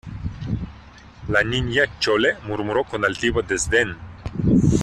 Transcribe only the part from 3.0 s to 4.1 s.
altivo desdén: